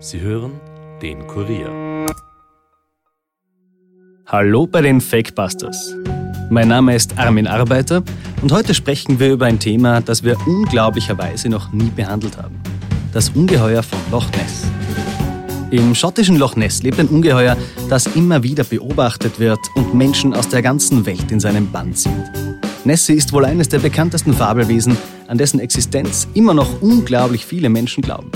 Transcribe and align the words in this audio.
Sie 0.00 0.20
hören 0.20 0.52
den 1.02 1.26
Kurier. 1.26 2.06
Hallo 4.26 4.64
bei 4.64 4.80
den 4.80 5.00
Fakebusters. 5.00 5.92
Mein 6.50 6.68
Name 6.68 6.94
ist 6.94 7.18
Armin 7.18 7.48
Arbeiter 7.48 8.04
und 8.40 8.52
heute 8.52 8.74
sprechen 8.74 9.18
wir 9.18 9.32
über 9.32 9.46
ein 9.46 9.58
Thema, 9.58 10.00
das 10.00 10.22
wir 10.22 10.36
unglaublicherweise 10.46 11.48
noch 11.48 11.72
nie 11.72 11.90
behandelt 11.90 12.36
haben. 12.38 12.60
Das 13.12 13.30
Ungeheuer 13.30 13.82
von 13.82 13.98
Loch 14.12 14.30
Ness. 14.36 14.70
Im 15.72 15.96
schottischen 15.96 16.36
Loch 16.36 16.54
Ness 16.54 16.80
lebt 16.80 17.00
ein 17.00 17.08
Ungeheuer, 17.08 17.56
das 17.90 18.06
immer 18.06 18.44
wieder 18.44 18.62
beobachtet 18.62 19.40
wird 19.40 19.58
und 19.74 19.94
Menschen 19.94 20.32
aus 20.32 20.48
der 20.48 20.62
ganzen 20.62 21.06
Welt 21.06 21.32
in 21.32 21.40
seinem 21.40 21.72
Bann 21.72 21.92
zieht. 21.92 22.12
Nessie 22.84 23.14
ist 23.14 23.32
wohl 23.32 23.44
eines 23.44 23.68
der 23.68 23.80
bekanntesten 23.80 24.32
Fabelwesen, 24.32 24.96
an 25.26 25.38
dessen 25.38 25.58
Existenz 25.58 26.28
immer 26.34 26.54
noch 26.54 26.80
unglaublich 26.80 27.44
viele 27.44 27.68
Menschen 27.68 28.02
glauben. 28.02 28.30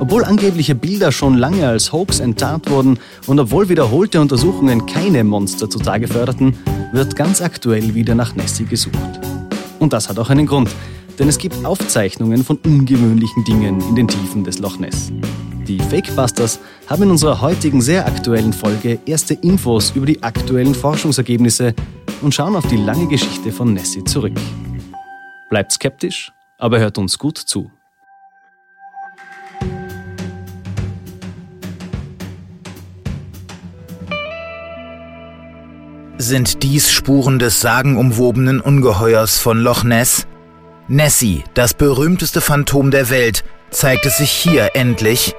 Obwohl 0.00 0.24
angebliche 0.24 0.74
Bilder 0.74 1.12
schon 1.12 1.36
lange 1.36 1.68
als 1.68 1.92
Hoax 1.92 2.20
enttarnt 2.20 2.70
wurden 2.70 2.98
und 3.26 3.38
obwohl 3.38 3.68
wiederholte 3.68 4.18
Untersuchungen 4.18 4.86
keine 4.86 5.22
Monster 5.24 5.68
zutage 5.68 6.08
förderten, 6.08 6.56
wird 6.92 7.16
ganz 7.16 7.42
aktuell 7.42 7.94
wieder 7.94 8.14
nach 8.14 8.34
Nessie 8.34 8.64
gesucht. 8.64 8.96
Und 9.78 9.92
das 9.92 10.08
hat 10.08 10.18
auch 10.18 10.30
einen 10.30 10.46
Grund, 10.46 10.70
denn 11.18 11.28
es 11.28 11.36
gibt 11.36 11.66
Aufzeichnungen 11.66 12.44
von 12.44 12.56
ungewöhnlichen 12.64 13.44
Dingen 13.44 13.78
in 13.90 13.94
den 13.94 14.08
Tiefen 14.08 14.42
des 14.42 14.58
Loch 14.58 14.78
Ness. 14.78 15.12
Die 15.68 15.78
Fakebusters 15.78 16.60
haben 16.88 17.02
in 17.02 17.10
unserer 17.10 17.42
heutigen 17.42 17.82
sehr 17.82 18.06
aktuellen 18.06 18.54
Folge 18.54 18.98
erste 19.04 19.34
Infos 19.34 19.90
über 19.94 20.06
die 20.06 20.22
aktuellen 20.22 20.74
Forschungsergebnisse 20.74 21.74
und 22.22 22.34
schauen 22.34 22.56
auf 22.56 22.66
die 22.68 22.76
lange 22.76 23.06
Geschichte 23.06 23.52
von 23.52 23.74
Nessie 23.74 24.02
zurück. 24.04 24.40
Bleibt 25.50 25.72
skeptisch, 25.72 26.32
aber 26.56 26.78
hört 26.78 26.96
uns 26.96 27.18
gut 27.18 27.36
zu. 27.36 27.70
Sind 36.22 36.62
dies 36.62 36.90
Spuren 36.90 37.38
des 37.38 37.62
sagenumwobenen 37.62 38.60
Ungeheuers 38.60 39.38
von 39.38 39.58
Loch 39.58 39.84
Ness? 39.84 40.26
Nessie, 40.86 41.44
das 41.54 41.72
berühmteste 41.72 42.42
Phantom 42.42 42.90
der 42.90 43.08
Welt, 43.08 43.42
zeigt 43.70 44.04
es 44.04 44.18
sich 44.18 44.30
hier 44.30 44.72
endlich. 44.74 45.34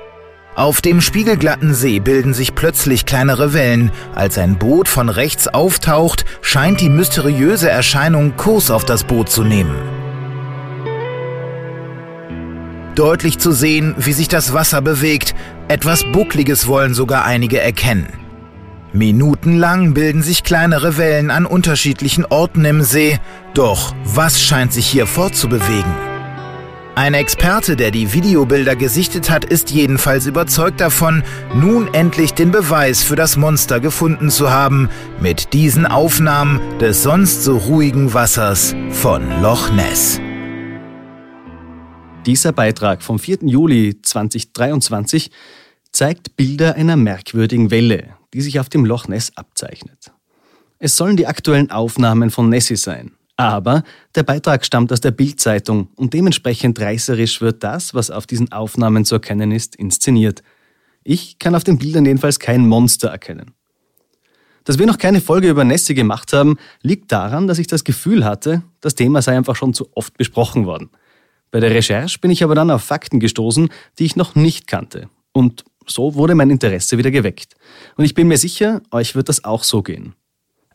Auf 0.56 0.82
dem 0.82 1.00
spiegelglatten 1.00 1.76
See 1.76 2.00
bilden 2.00 2.34
sich 2.34 2.56
plötzlich 2.56 3.06
kleinere 3.06 3.54
Wellen. 3.54 3.92
Als 4.16 4.40
ein 4.40 4.58
Boot 4.58 4.88
von 4.90 5.10
rechts 5.10 5.48
auftaucht, 5.48 6.26
scheint 6.42 6.82
die 6.82 6.90
mysteriöse 6.90 7.70
Erscheinung 7.70 8.36
Kurs 8.36 8.72
auf 8.72 8.84
das 8.84 9.04
Boot 9.04 9.30
zu 9.30 9.44
nehmen. 9.44 9.76
Deutlich 12.95 13.38
zu 13.38 13.52
sehen, 13.52 13.94
wie 14.00 14.14
sich 14.14 14.30
das 14.30 14.52
Wasser 14.52 14.82
bewegt, 14.82 15.36
etwas 15.68 16.04
Buckliges 16.12 16.66
wollen 16.66 16.95
sogar 16.95 17.23
einige 17.23 17.62
erkennen. 17.62 18.20
Minutenlang 18.94 19.94
bilden 19.94 20.22
sich 20.22 20.44
kleinere 20.44 20.97
Wellen 20.97 21.31
an 21.31 21.45
unterschiedlichen 21.45 22.25
Orten 22.25 22.66
im 22.66 22.81
See, 22.81 23.20
doch 23.53 23.95
was 24.03 24.42
scheint 24.42 24.73
sich 24.73 24.86
hier 24.86 25.08
fortzubewegen? 25.08 26.11
Ein 26.94 27.14
Experte, 27.14 27.78
der 27.78 27.92
die 27.92 28.14
Videobilder 28.14 28.75
gesichtet 28.75 29.30
hat, 29.30 29.45
ist 29.45 29.72
jedenfalls 29.72 30.25
überzeugt 30.25 30.81
davon, 30.81 31.23
nun 31.56 31.94
endlich 31.94 32.33
den 32.33 32.52
Beweis 32.52 33.02
für 33.02 33.16
das 33.16 33.38
Monster 33.38 33.80
gefunden 33.80 34.30
zu 34.30 34.52
haben, 34.52 34.89
mit 35.22 35.53
diesen 35.53 35.86
Aufnahmen 35.86 36.59
des 36.80 37.02
sonst 37.02 37.44
so 37.44 37.58
ruhigen 37.58 38.14
Wassers 38.14 38.76
von 38.89 39.23
Loch 39.42 39.72
Ness. 39.72 40.20
Dieser 42.26 42.52
Beitrag 42.52 43.02
vom 43.02 43.20
4. 43.20 43.39
Juli 43.44 44.02
2023 44.02 45.31
zeigt 45.94 46.36
Bilder 46.36 46.76
einer 46.76 46.98
merkwürdigen 46.98 47.72
Welle, 47.72 48.16
die 48.34 48.42
sich 48.42 48.60
auf 48.60 48.70
dem 48.70 48.86
Loch 48.86 49.08
Ness 49.08 49.32
abzeichnet. 49.36 50.12
Es 50.80 50.98
sollen 50.98 51.17
die 51.17 51.28
aktuellen 51.28 51.72
Aufnahmen 51.72 52.32
von 52.32 52.50
Nessie 52.50 52.76
sein. 52.76 53.11
Aber 53.38 53.83
der 54.14 54.23
Beitrag 54.23 54.66
stammt 54.66 54.92
aus 54.92 55.02
der 55.02 55.11
Bildzeitung 55.11 55.89
und 55.95 56.14
dementsprechend 56.14 56.80
reißerisch 56.80 57.42
wird 57.42 57.64
das, 57.64 57.94
was 57.94 58.11
auf 58.11 58.28
diesen 58.28 58.52
Aufnahmen 58.52 59.05
zu 59.05 59.16
erkennen 59.16 59.52
ist, 59.52 59.76
inszeniert. 59.76 60.44
Ich 61.04 61.39
kann 61.39 61.55
auf 61.55 61.64
den 61.64 61.80
Bildern 61.80 62.05
jedenfalls 62.05 62.39
kein 62.39 62.67
Monster 62.67 63.10
erkennen. 63.10 63.54
Dass 64.64 64.78
wir 64.78 64.86
noch 64.86 65.00
keine 65.00 65.22
Folge 65.22 65.50
über 65.50 65.64
Nessie 65.64 65.95
gemacht 65.95 66.34
haben, 66.34 66.58
liegt 66.84 67.11
daran, 67.11 67.48
dass 67.48 67.58
ich 67.58 67.67
das 67.67 67.84
Gefühl 67.84 68.23
hatte, 68.23 68.61
das 68.80 68.94
Thema 68.94 69.22
sei 69.22 69.36
einfach 69.36 69.55
schon 69.55 69.73
zu 69.73 69.89
oft 69.95 70.17
besprochen 70.17 70.66
worden. 70.66 70.92
Bei 71.50 71.60
der 71.60 71.72
Recherche 71.72 72.20
bin 72.20 72.32
ich 72.32 72.44
aber 72.44 72.54
dann 72.54 72.70
auf 72.70 72.84
Fakten 72.84 73.20
gestoßen, 73.20 73.70
die 73.98 74.05
ich 74.05 74.16
noch 74.16 74.36
nicht 74.36 74.67
kannte. 74.67 75.10
Und 75.32 75.66
so 75.87 76.15
wurde 76.15 76.36
mein 76.36 76.49
Interesse 76.49 76.97
wieder 76.97 77.11
geweckt. 77.11 77.55
Und 77.95 78.05
ich 78.05 78.14
bin 78.14 78.27
mir 78.27 78.37
sicher, 78.37 78.81
euch 78.92 79.15
wird 79.15 79.30
das 79.30 79.43
auch 79.43 79.64
so 79.64 79.81
gehen. 79.81 80.15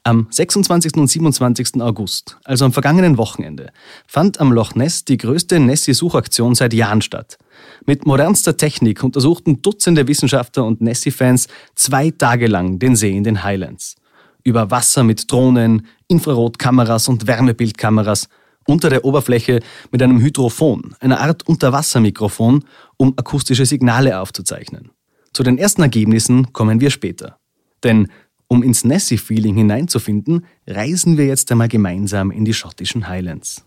Am 0.07 0.29
26. 0.31 0.95
und 0.99 1.09
27. 1.09 1.83
August, 1.83 2.37
also 2.45 2.65
am 2.65 2.73
vergangenen 2.73 3.19
Wochenende, 3.19 3.73
fand 4.07 4.41
am 4.41 4.53
Loch 4.53 4.77
Ness 4.77 5.05
die 5.05 5.17
größte 5.17 5.59
Nessie-Suchaktion 5.59 6.55
seit 6.55 6.73
Jahren 6.75 7.03
statt. 7.03 7.39
Mit 7.87 8.07
modernster 8.07 8.57
Technik 8.57 9.03
untersuchten 9.03 9.63
Dutzende 9.63 10.07
Wissenschaftler 10.07 10.65
und 10.65 10.81
Nessie-Fans 10.81 11.49
zwei 11.75 12.13
Tage 12.13 12.47
lang 12.47 12.79
den 12.79 12.95
See 12.95 13.17
in 13.17 13.25
den 13.25 13.43
Highlands. 13.43 13.97
Über 14.45 14.71
Wasser 14.71 15.03
mit 15.03 15.29
Drohnen, 15.29 15.89
Infrarotkameras 16.07 17.09
und 17.09 17.27
Wärmebildkameras, 17.27 18.29
unter 18.69 18.91
der 18.91 19.05
Oberfläche 19.05 19.61
mit 19.91 20.03
einem 20.03 20.21
Hydrophon, 20.21 20.95
einer 21.01 21.21
Art 21.21 21.49
Unterwassermikrofon, 21.49 22.65
um 22.97 23.15
akustische 23.17 23.67
Signale 23.67 24.21
aufzuzeichnen. 24.21 24.93
Zu 25.37 25.43
den 25.43 25.59
ersten 25.59 25.83
Ergebnissen 25.83 26.55
kommen 26.55 26.81
wir 26.81 26.89
später. 26.89 27.37
Denn 27.85 28.09
um 28.49 28.63
ins 28.63 28.87
Nessie-Feeling 28.87 29.55
hineinzufinden, 29.55 30.47
reisen 30.67 31.19
wir 31.19 31.27
jetzt 31.27 31.53
einmal 31.53 31.69
gemeinsam 31.69 32.31
in 32.31 32.47
die 32.47 32.55
schottischen 32.55 33.07
Highlands. 33.07 33.63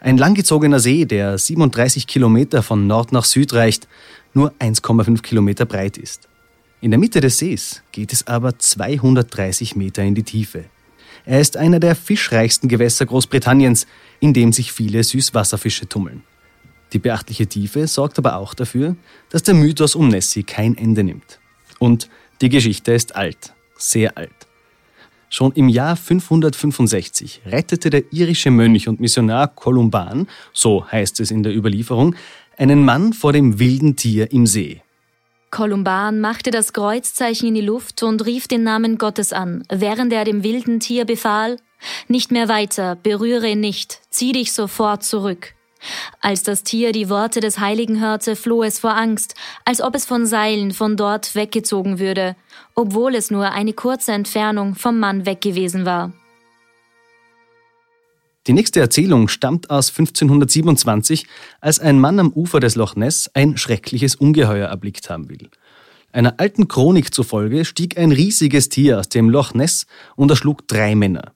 Ein 0.00 0.18
langgezogener 0.18 0.80
See, 0.80 1.06
der 1.06 1.38
37 1.38 2.06
Kilometer 2.06 2.62
von 2.62 2.86
Nord 2.86 3.10
nach 3.10 3.24
Süd 3.24 3.54
reicht, 3.54 3.88
nur 4.34 4.52
1,5 4.58 5.22
Kilometer 5.22 5.64
breit 5.64 5.96
ist. 5.96 6.28
In 6.82 6.90
der 6.90 7.00
Mitte 7.00 7.22
des 7.22 7.38
Sees 7.38 7.82
geht 7.92 8.12
es 8.12 8.26
aber 8.26 8.58
230 8.58 9.76
Meter 9.76 10.02
in 10.02 10.14
die 10.14 10.24
Tiefe. 10.24 10.66
Er 11.24 11.40
ist 11.40 11.56
einer 11.56 11.80
der 11.80 11.96
fischreichsten 11.96 12.68
Gewässer 12.68 13.06
Großbritanniens, 13.06 13.86
in 14.20 14.34
dem 14.34 14.52
sich 14.52 14.72
viele 14.72 15.02
Süßwasserfische 15.02 15.88
tummeln. 15.88 16.22
Die 16.92 16.98
beachtliche 16.98 17.46
Tiefe 17.46 17.86
sorgt 17.86 18.18
aber 18.18 18.36
auch 18.36 18.54
dafür, 18.54 18.96
dass 19.30 19.42
der 19.42 19.54
Mythos 19.54 19.94
um 19.94 20.08
Nessie 20.08 20.42
kein 20.42 20.76
Ende 20.76 21.04
nimmt. 21.04 21.38
Und 21.78 22.08
die 22.40 22.48
Geschichte 22.48 22.92
ist 22.92 23.14
alt, 23.16 23.52
sehr 23.76 24.16
alt. 24.16 24.30
Schon 25.28 25.52
im 25.52 25.68
Jahr 25.68 25.94
565 25.94 27.42
rettete 27.46 27.88
der 27.88 28.12
irische 28.12 28.50
Mönch 28.50 28.88
und 28.88 28.98
Missionar 28.98 29.46
Kolumban, 29.46 30.26
so 30.52 30.84
heißt 30.90 31.20
es 31.20 31.30
in 31.30 31.44
der 31.44 31.54
Überlieferung, 31.54 32.16
einen 32.56 32.84
Mann 32.84 33.12
vor 33.12 33.32
dem 33.32 33.60
wilden 33.60 33.94
Tier 33.94 34.32
im 34.32 34.46
See. 34.46 34.82
Kolumban 35.52 36.20
machte 36.20 36.50
das 36.50 36.72
Kreuzzeichen 36.72 37.48
in 37.48 37.54
die 37.54 37.60
Luft 37.60 38.02
und 38.02 38.24
rief 38.26 38.48
den 38.48 38.64
Namen 38.64 38.98
Gottes 38.98 39.32
an, 39.32 39.64
während 39.70 40.12
er 40.12 40.24
dem 40.24 40.42
wilden 40.42 40.80
Tier 40.80 41.04
befahl, 41.04 41.58
nicht 42.08 42.30
mehr 42.32 42.48
weiter, 42.48 42.96
berühre 42.96 43.48
ihn 43.48 43.60
nicht, 43.60 44.00
zieh 44.10 44.32
dich 44.32 44.52
sofort 44.52 45.04
zurück. 45.04 45.54
Als 46.20 46.42
das 46.42 46.62
Tier 46.62 46.92
die 46.92 47.08
Worte 47.08 47.40
des 47.40 47.58
Heiligen 47.58 48.00
hörte, 48.00 48.36
floh 48.36 48.62
es 48.62 48.78
vor 48.78 48.96
Angst, 48.96 49.34
als 49.64 49.80
ob 49.80 49.94
es 49.94 50.04
von 50.04 50.26
Seilen 50.26 50.72
von 50.72 50.96
dort 50.96 51.34
weggezogen 51.34 51.98
würde, 51.98 52.36
obwohl 52.74 53.14
es 53.14 53.30
nur 53.30 53.52
eine 53.52 53.72
kurze 53.72 54.12
Entfernung 54.12 54.74
vom 54.74 54.98
Mann 54.98 55.26
weg 55.26 55.40
gewesen 55.40 55.84
war. 55.86 56.12
Die 58.46 58.54
nächste 58.54 58.80
Erzählung 58.80 59.28
stammt 59.28 59.68
aus 59.68 59.90
1527, 59.90 61.26
als 61.60 61.78
ein 61.78 62.00
Mann 62.00 62.18
am 62.18 62.32
Ufer 62.32 62.58
des 62.58 62.74
Loch 62.74 62.96
Ness 62.96 63.30
ein 63.34 63.56
schreckliches 63.56 64.14
Ungeheuer 64.14 64.68
erblickt 64.68 65.10
haben 65.10 65.28
will. 65.28 65.50
Einer 66.12 66.34
alten 66.38 66.66
Chronik 66.66 67.14
zufolge 67.14 67.64
stieg 67.64 67.98
ein 67.98 68.12
riesiges 68.12 68.68
Tier 68.68 68.98
aus 68.98 69.08
dem 69.08 69.30
Loch 69.30 69.54
Ness 69.54 69.86
und 70.16 70.30
erschlug 70.30 70.66
drei 70.66 70.94
Männer. 70.94 71.32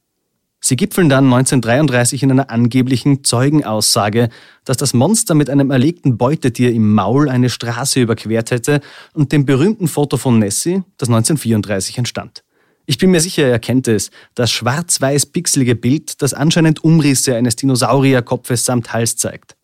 Sie 0.66 0.76
gipfeln 0.76 1.10
dann 1.10 1.26
1933 1.26 2.22
in 2.22 2.30
einer 2.30 2.48
angeblichen 2.48 3.22
Zeugenaussage, 3.22 4.30
dass 4.64 4.78
das 4.78 4.94
Monster 4.94 5.34
mit 5.34 5.50
einem 5.50 5.70
erlegten 5.70 6.16
Beutetier 6.16 6.72
im 6.72 6.94
Maul 6.94 7.28
eine 7.28 7.50
Straße 7.50 8.00
überquert 8.00 8.50
hätte 8.50 8.80
und 9.12 9.30
dem 9.30 9.44
berühmten 9.44 9.88
Foto 9.88 10.16
von 10.16 10.38
Nessie, 10.38 10.82
das 10.96 11.10
1934 11.10 11.98
entstand. 11.98 12.44
Ich 12.86 12.96
bin 12.96 13.10
mir 13.10 13.20
sicher, 13.20 13.46
er 13.46 13.58
kennt 13.58 13.88
es, 13.88 14.10
das 14.34 14.50
schwarz-weiß 14.52 15.26
pixelige 15.26 15.74
Bild, 15.74 16.22
das 16.22 16.32
anscheinend 16.32 16.82
Umrisse 16.82 17.36
eines 17.36 17.56
Dinosaurierkopfes 17.56 18.64
samt 18.64 18.94
Hals 18.94 19.16
zeigt. 19.16 19.56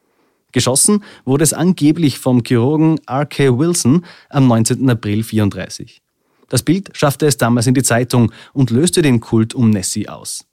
Geschossen 0.52 1.02
wurde 1.24 1.44
es 1.44 1.54
angeblich 1.54 2.18
vom 2.18 2.44
Chirurgen 2.44 3.00
R.K. 3.06 3.58
Wilson 3.58 4.04
am 4.28 4.46
19. 4.48 4.90
April 4.90 5.22
34. 5.22 6.02
Das 6.50 6.62
Bild 6.62 6.90
schaffte 6.92 7.26
es 7.26 7.38
damals 7.38 7.66
in 7.66 7.72
die 7.72 7.82
Zeitung 7.82 8.32
und 8.52 8.68
löste 8.68 9.00
den 9.00 9.20
Kult 9.20 9.54
um 9.54 9.70
Nessie 9.70 10.06
aus. 10.06 10.44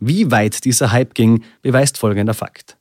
Wie 0.00 0.30
weit 0.30 0.64
dieser 0.64 0.92
Hype 0.92 1.14
ging, 1.14 1.42
beweist 1.62 1.98
folgender 1.98 2.34
Fakt. 2.34 2.76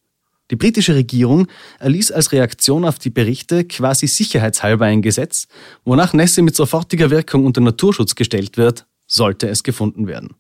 Die 0.52 0.56
britische 0.56 0.94
Regierung 0.94 1.48
erließ 1.80 2.12
als 2.12 2.32
Reaktion 2.32 2.86
auf 2.86 3.00
die 3.00 3.10
Berichte 3.10 3.66
quasi 3.66 4.06
sicherheitshalber 4.06 4.86
ein 4.86 5.02
Gesetz, 5.02 5.48
wonach 5.86 6.14
Nessie 6.14 6.44
mit 6.44 6.56
sofortiger 6.56 7.10
Wirkung 7.10 7.46
unter 7.46 7.62
Naturschutz 7.62 8.14
gestellt 8.14 8.58
wird, 8.58 8.86
sollte 9.08 9.48
es 9.48 9.64
gefunden 9.64 10.08
werden. 10.08 10.36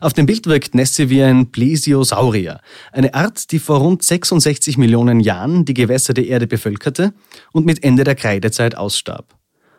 Auf 0.00 0.12
dem 0.12 0.26
Bild 0.26 0.46
wirkt 0.46 0.74
Nessie 0.74 1.10
wie 1.10 1.22
ein 1.22 1.52
Plesiosaurier, 1.52 2.60
eine 2.90 3.14
Art, 3.14 3.52
die 3.52 3.60
vor 3.60 3.78
rund 3.78 4.02
66 4.02 4.76
Millionen 4.78 5.20
Jahren 5.20 5.64
die 5.64 5.74
Gewässer 5.74 6.14
der 6.14 6.26
Erde 6.26 6.48
bevölkerte 6.48 7.14
und 7.52 7.66
mit 7.66 7.84
Ende 7.84 8.02
der 8.02 8.16
Kreidezeit 8.16 8.76
ausstarb. 8.76 9.36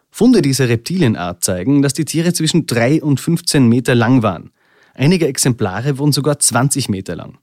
Funde 0.10 0.42
dieser 0.42 0.70
Reptilienart 0.70 1.44
zeigen, 1.44 1.82
dass 1.82 1.94
die 1.94 2.06
Tiere 2.06 2.32
zwischen 2.32 2.68
3 2.68 3.04
und 3.04 3.20
15 3.20 3.68
Meter 3.68 3.96
lang 3.96 4.24
waren. 4.24 4.52
Einige 4.96 5.28
Exemplare 5.28 5.98
wurden 5.98 6.14
sogar 6.14 6.40
20 6.40 6.90
Meter 6.90 7.16
lang. 7.16 7.38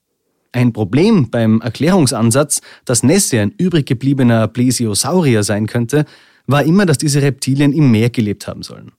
Ein 0.52 0.72
Problem 0.72 1.31
beim 1.31 1.60
Erklärungsansatz, 1.60 2.60
dass 2.84 3.02
Nessie 3.02 3.38
ein 3.38 3.54
übrig 3.56 3.87
gebliebener 3.87 4.49
Plesiosaurier 4.49 5.43
sein 5.43 5.66
könnte, 5.66 6.04
war 6.46 6.64
immer, 6.64 6.87
dass 6.87 6.99
diese 6.99 7.22
Reptilien 7.22 7.72
im 7.72 7.90
Meer 7.90 8.10
gelebt 8.10 8.46
haben 8.46 8.62
sollen. 8.62 8.93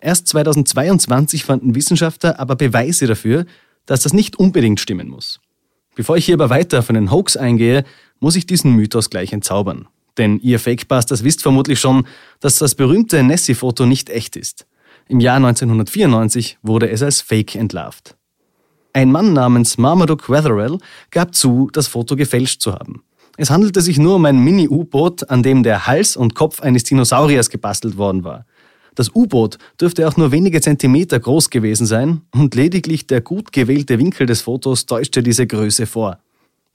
Erst 0.00 0.28
2022 0.28 1.44
fanden 1.44 1.74
Wissenschaftler 1.74 2.38
aber 2.38 2.56
Beweise 2.56 3.06
dafür, 3.06 3.46
dass 3.86 4.02
das 4.02 4.12
nicht 4.12 4.36
unbedingt 4.36 4.80
stimmen 4.80 5.08
muss. 5.08 5.40
Bevor 5.94 6.16
ich 6.16 6.26
hier 6.26 6.34
aber 6.34 6.50
weiter 6.50 6.78
auf 6.78 6.90
einen 6.90 7.10
Hoax 7.10 7.36
eingehe, 7.36 7.84
muss 8.20 8.36
ich 8.36 8.46
diesen 8.46 8.74
Mythos 8.74 9.10
gleich 9.10 9.32
entzaubern. 9.32 9.88
Denn 10.16 10.38
ihr 10.40 10.58
Fakebusters 10.58 11.24
wisst 11.24 11.42
vermutlich 11.42 11.80
schon, 11.80 12.06
dass 12.40 12.58
das 12.58 12.74
berühmte 12.74 13.22
Nessie-Foto 13.22 13.86
nicht 13.86 14.10
echt 14.10 14.36
ist. 14.36 14.66
Im 15.10 15.18
Jahr 15.18 15.38
1994 15.38 16.58
wurde 16.62 16.88
es 16.88 17.02
als 17.02 17.20
Fake 17.20 17.56
entlarvt. 17.56 18.14
Ein 18.92 19.10
Mann 19.10 19.32
namens 19.32 19.76
Marmaduke 19.76 20.32
Wetherell 20.32 20.78
gab 21.10 21.34
zu, 21.34 21.68
das 21.72 21.88
Foto 21.88 22.14
gefälscht 22.14 22.60
zu 22.60 22.74
haben. 22.74 23.02
Es 23.36 23.50
handelte 23.50 23.80
sich 23.80 23.98
nur 23.98 24.14
um 24.14 24.24
ein 24.24 24.38
Mini-U-Boot, 24.38 25.28
an 25.28 25.42
dem 25.42 25.64
der 25.64 25.88
Hals 25.88 26.16
und 26.16 26.36
Kopf 26.36 26.60
eines 26.60 26.84
Dinosauriers 26.84 27.50
gebastelt 27.50 27.96
worden 27.96 28.22
war. 28.22 28.46
Das 28.94 29.12
U-Boot 29.12 29.58
dürfte 29.80 30.06
auch 30.06 30.16
nur 30.16 30.30
wenige 30.30 30.60
Zentimeter 30.60 31.18
groß 31.18 31.50
gewesen 31.50 31.86
sein 31.86 32.20
und 32.30 32.54
lediglich 32.54 33.08
der 33.08 33.20
gut 33.20 33.50
gewählte 33.50 33.98
Winkel 33.98 34.28
des 34.28 34.42
Fotos 34.42 34.86
täuschte 34.86 35.24
diese 35.24 35.44
Größe 35.44 35.86
vor. 35.86 36.20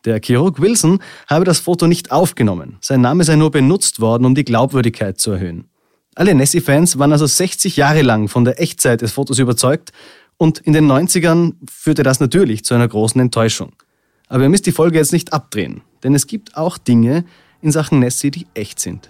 Der 0.03 0.19
Chirurg 0.21 0.59
Wilson 0.59 0.99
habe 1.27 1.45
das 1.45 1.59
Foto 1.59 1.87
nicht 1.87 2.11
aufgenommen, 2.11 2.79
sein 2.81 2.99
Name 2.99 3.23
sei 3.23 3.37
nur 3.37 3.51
benutzt 3.51 4.01
worden, 4.01 4.25
um 4.25 4.35
die 4.35 4.43
Glaubwürdigkeit 4.43 5.21
zu 5.21 5.31
erhöhen. 5.31 5.69
Alle 6.17 6.33
Nessie-Fans 6.33 6.97
waren 6.97 7.11
also 7.11 7.25
60 7.25 7.75
Jahre 7.75 8.01
lang 8.01 8.29
von 8.29 8.45
der 8.45 8.61
Echtzeit 8.61 9.01
des 9.01 9.11
Fotos 9.11 9.37
überzeugt 9.37 9.91
und 10.37 10.59
in 10.59 10.71
den 10.71 10.89
90ern 10.89 11.55
führte 11.69 12.03
das 12.03 12.21
natürlich 12.21 12.63
zu 12.63 12.73
einer 12.73 12.87
großen 12.87 13.19
Enttäuschung. 13.19 13.73
Aber 14.29 14.43
ihr 14.43 14.49
müsst 14.49 14.65
die 14.65 14.71
Folge 14.71 14.97
jetzt 14.97 15.11
nicht 15.11 15.33
abdrehen, 15.33 15.81
denn 16.03 16.15
es 16.15 16.25
gibt 16.25 16.55
auch 16.55 16.77
Dinge 16.77 17.25
in 17.61 17.71
Sachen 17.71 17.99
Nessie, 17.99 18.31
die 18.31 18.47
echt 18.53 18.79
sind. 18.79 19.09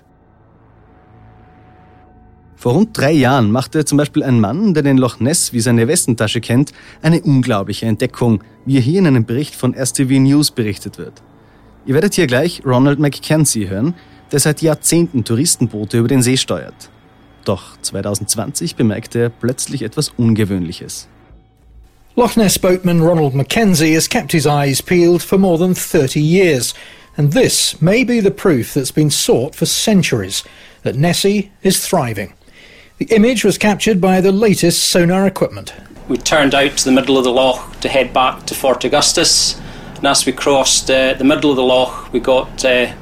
Vor 2.56 2.74
rund 2.74 2.98
drei 2.98 3.12
Jahren 3.12 3.52
machte 3.52 3.86
zum 3.86 4.00
Beispiel 4.00 4.24
ein 4.24 4.40
Mann, 4.40 4.74
der 4.74 4.82
den 4.82 4.98
Loch 4.98 5.20
Ness 5.20 5.54
wie 5.54 5.60
seine 5.60 5.88
Westentasche 5.88 6.42
kennt, 6.42 6.72
eine 7.04 7.22
unglaubliche 7.22 7.86
Entdeckung, 7.86 8.44
wie 8.66 8.82
hier 8.82 8.98
in 8.98 9.06
einem 9.06 9.26
Bericht 9.26 9.54
von 9.54 9.76
STV 9.76 10.10
News 10.20 10.50
berichtet 10.50 10.98
wird. 10.98 11.22
Ihr 11.86 11.94
werdet 11.94 12.16
hier 12.16 12.26
gleich 12.26 12.64
Ronald 12.66 12.98
McKenzie 12.98 13.70
hören, 13.70 13.94
der 14.32 14.40
seit 14.40 14.64
Jahrzehnten 14.64 15.24
Touristenboote 15.24 16.00
über 16.00 16.08
den 16.08 16.24
See 16.24 16.38
steuert. 16.38 16.90
Doch 17.46 17.78
2020 17.84 18.76
bemerkte 18.76 19.20
er 19.20 19.30
plötzlich 19.30 19.84
etwas 19.84 20.12
Ungewöhnliches. 20.18 21.08
Loch 22.16 22.36
Ness 22.36 22.58
boatman 22.58 23.02
Ronald 23.02 23.36
Mackenzie 23.36 23.94
has 23.94 24.08
kept 24.08 24.32
his 24.32 24.48
eyes 24.48 24.82
peeled 24.82 25.22
for 25.22 25.38
more 25.38 25.58
than 25.58 25.76
30 25.76 26.20
years, 26.20 26.74
and 27.18 27.34
this 27.34 27.80
may 27.82 28.04
be 28.04 28.20
the 28.20 28.32
proof 28.32 28.74
that's 28.74 28.92
been 28.92 29.12
sought 29.12 29.54
for 29.54 29.66
centuries 29.66 30.44
that 30.84 30.96
Nessie 30.96 31.52
is 31.62 31.86
thriving. 31.86 32.34
The 32.98 33.14
image 33.14 33.44
was 33.44 33.58
captured 33.58 34.00
by 34.00 34.22
the 34.22 34.32
latest 34.32 34.84
sonar 34.84 35.28
equipment. 35.28 35.74
We 36.08 36.18
turned 36.18 36.56
out 36.56 36.78
to 36.78 36.86
the 36.86 36.92
middle 36.92 37.18
of 37.18 37.26
the 37.26 37.32
loch 37.32 37.80
to 37.82 37.90
head 37.90 38.14
back 38.14 38.46
to 38.46 38.56
Fort 38.56 38.86
Augustus, 38.86 39.60
and 39.98 40.08
as 40.08 40.26
we 40.26 40.32
crossed 40.32 40.90
uh, 40.90 41.14
the 41.14 41.24
middle 41.24 41.52
of 41.52 41.58
the 41.58 41.64
loch, 41.64 42.12
we 42.14 42.20
got 42.22 42.64
uh, 42.64 42.94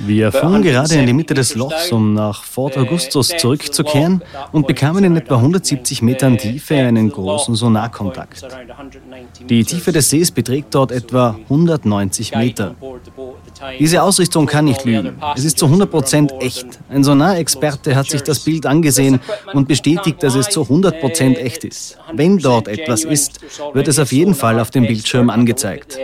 Wir 0.00 0.32
fuhren 0.32 0.62
gerade 0.62 0.94
in 0.94 1.06
die 1.06 1.12
Mitte 1.12 1.34
des 1.34 1.54
Lochs, 1.54 1.92
um 1.92 2.14
nach 2.14 2.44
Fort 2.44 2.76
Augustus 2.76 3.32
zurückzukehren 3.38 4.22
und 4.52 4.66
bekamen 4.66 5.04
in 5.04 5.16
etwa 5.16 5.36
170 5.36 6.02
Metern 6.02 6.36
Tiefe 6.36 6.76
einen 6.76 7.10
großen 7.10 7.54
Sonarkontakt. 7.54 8.46
Die 9.48 9.64
Tiefe 9.64 9.92
des 9.92 10.10
Sees 10.10 10.30
beträgt 10.30 10.74
dort 10.74 10.92
etwa 10.92 11.36
190 11.44 12.34
Meter. 12.34 12.74
Diese 13.78 14.02
Ausrichtung 14.02 14.46
kann 14.46 14.64
nicht 14.64 14.84
lügen. 14.84 15.16
Es 15.36 15.44
ist 15.44 15.58
zu 15.58 15.66
100% 15.66 16.40
echt. 16.40 16.66
Ein 16.88 17.04
Sonarexperte 17.04 17.94
hat 17.94 18.06
sich 18.06 18.22
das 18.22 18.40
Bild 18.40 18.66
angesehen 18.66 19.20
und 19.52 19.68
bestätigt, 19.68 20.22
dass 20.22 20.34
es 20.34 20.48
zu 20.48 20.62
100% 20.62 21.36
echt 21.36 21.64
ist. 21.64 21.98
Wenn 22.12 22.38
dort 22.38 22.68
etwas 22.68 23.04
ist, 23.04 23.40
wird 23.72 23.88
es 23.88 23.98
auf 23.98 24.12
jeden 24.12 24.34
Fall 24.34 24.58
auf 24.58 24.70
dem 24.70 24.86
Bildschirm 24.86 25.30
angezeigt. 25.30 25.98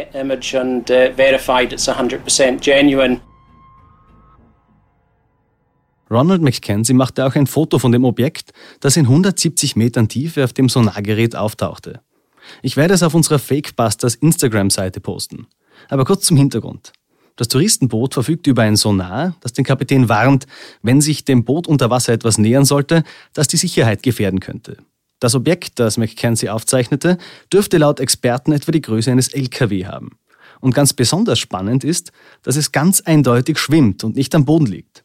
100% 6.10 6.12
genuine. 6.12 6.20
Ronald 6.20 6.42
McKenzie 6.42 6.94
machte 6.94 7.24
auch 7.24 7.34
ein 7.34 7.46
Foto 7.46 7.78
von 7.78 7.92
dem 7.92 8.04
Objekt, 8.04 8.52
das 8.80 8.96
in 8.96 9.06
170 9.06 9.76
Metern 9.76 10.08
Tiefe 10.08 10.44
auf 10.44 10.52
dem 10.52 10.68
Sonargerät 10.68 11.36
auftauchte. 11.36 12.00
Ich 12.62 12.76
werde 12.76 12.94
es 12.94 13.02
auf 13.02 13.14
unserer 13.14 13.38
Fakebusters 13.38 14.16
Instagram-Seite 14.16 15.00
posten. 15.00 15.46
Aber 15.88 16.04
kurz 16.04 16.26
zum 16.26 16.36
Hintergrund. 16.36 16.92
Das 17.36 17.48
Touristenboot 17.48 18.14
verfügt 18.14 18.46
über 18.48 18.62
ein 18.62 18.76
Sonar, 18.76 19.34
das 19.40 19.52
den 19.52 19.64
Kapitän 19.64 20.08
warnt, 20.08 20.46
wenn 20.82 21.00
sich 21.00 21.24
dem 21.24 21.44
Boot 21.44 21.66
unter 21.66 21.88
Wasser 21.88 22.12
etwas 22.12 22.36
nähern 22.38 22.64
sollte, 22.64 23.02
das 23.32 23.48
die 23.48 23.56
Sicherheit 23.56 24.02
gefährden 24.02 24.40
könnte. 24.40 24.78
Das 25.20 25.34
Objekt, 25.34 25.78
das 25.78 25.96
McKenzie 25.96 26.50
aufzeichnete, 26.50 27.18
dürfte 27.52 27.78
laut 27.78 28.00
Experten 28.00 28.52
etwa 28.52 28.72
die 28.72 28.80
Größe 28.80 29.10
eines 29.10 29.28
LKW 29.28 29.86
haben. 29.86 30.18
Und 30.60 30.74
ganz 30.74 30.92
besonders 30.92 31.38
spannend 31.38 31.84
ist, 31.84 32.12
dass 32.42 32.56
es 32.56 32.72
ganz 32.72 33.00
eindeutig 33.00 33.58
schwimmt 33.58 34.04
und 34.04 34.16
nicht 34.16 34.34
am 34.34 34.44
Boden 34.44 34.66
liegt. 34.66 35.04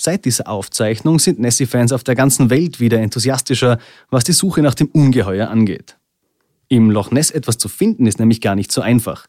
Seit 0.00 0.24
dieser 0.24 0.48
Aufzeichnung 0.48 1.18
sind 1.18 1.40
Nessie-Fans 1.40 1.92
auf 1.92 2.04
der 2.04 2.14
ganzen 2.14 2.50
Welt 2.50 2.78
wieder 2.78 3.00
enthusiastischer, 3.00 3.78
was 4.10 4.22
die 4.22 4.32
Suche 4.32 4.62
nach 4.62 4.74
dem 4.74 4.86
Ungeheuer 4.86 5.48
angeht. 5.48 5.96
Im 6.68 6.90
Loch 6.90 7.10
Ness 7.10 7.32
etwas 7.32 7.58
zu 7.58 7.68
finden 7.68 8.06
ist 8.06 8.20
nämlich 8.20 8.40
gar 8.40 8.54
nicht 8.54 8.70
so 8.70 8.80
einfach. 8.80 9.26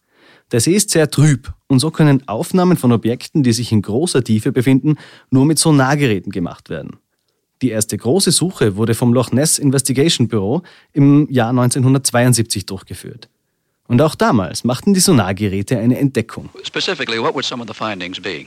Der 0.51 0.59
See 0.59 0.73
ist 0.73 0.91
sehr 0.91 1.09
trüb 1.09 1.51
und 1.67 1.79
so 1.79 1.89
können 1.89 2.27
Aufnahmen 2.27 2.77
von 2.77 2.91
Objekten, 2.91 3.41
die 3.41 3.51
sich 3.51 3.71
in 3.71 3.81
großer 3.81 4.23
Tiefe 4.23 4.51
befinden, 4.51 4.97
nur 5.31 5.45
mit 5.45 5.57
Sonargeräten 5.57 6.31
gemacht 6.31 6.69
werden. 6.69 6.97
Die 7.63 7.69
erste 7.69 7.97
große 7.97 8.31
Suche 8.31 8.75
wurde 8.75 8.93
vom 8.93 9.11
Loch 9.11 9.31
Ness 9.31 9.57
Investigation 9.57 10.27
Bureau 10.27 10.61
im 10.93 11.27
Jahr 11.31 11.49
1972 11.49 12.67
durchgeführt. 12.67 13.27
Und 13.87 14.01
auch 14.03 14.13
damals 14.13 14.63
machten 14.63 14.93
die 14.93 14.99
Sonargeräte 14.99 15.79
eine 15.79 15.97
Entdeckung. 15.97 16.49
Specifically, 16.63 17.19
what 17.19 17.33
would 17.33 17.43
some 17.43 17.61
of 17.61 17.67
the 17.67 17.73
findings 17.73 18.19
be? 18.19 18.45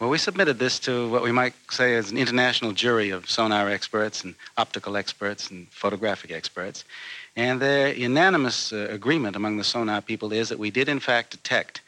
Well, 0.00 0.10
we 0.10 0.18
submitted 0.18 0.60
this 0.60 0.78
to 0.80 1.10
what 1.10 1.24
we 1.24 1.32
might 1.32 1.54
say 1.70 1.94
is 1.94 2.12
an 2.12 2.18
international 2.18 2.70
jury 2.70 3.10
of 3.10 3.28
sonar 3.28 3.68
experts 3.68 4.22
and 4.22 4.36
optical 4.56 4.96
experts 4.96 5.50
and 5.50 5.66
photographic 5.70 6.30
experts. 6.30 6.84
And 7.34 7.60
their 7.60 7.92
unanimous 7.92 8.72
uh, 8.72 8.86
agreement 8.90 9.34
among 9.34 9.56
the 9.56 9.64
sonar 9.64 10.00
people 10.00 10.32
is 10.32 10.50
that 10.50 10.58
we 10.60 10.70
did, 10.70 10.88
in 10.88 11.00
fact, 11.00 11.32
detect 11.32 11.80